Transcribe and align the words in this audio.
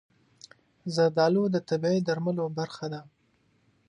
زردالو 0.95 1.43
د 1.51 1.57
طبیعي 1.69 1.99
درملو 2.07 2.45
برخه 2.57 2.85
ده. 2.93 3.01